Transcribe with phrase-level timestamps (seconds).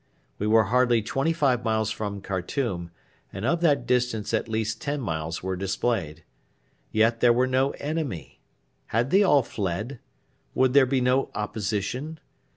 [0.39, 2.89] We were hardly twenty five miles from Khartoum,
[3.31, 6.23] and of that distance at least ten miles were displayed.
[6.91, 8.39] Yet there were no enemy.
[8.87, 9.99] Had they all fled?
[10.55, 12.19] Would there be no opposition?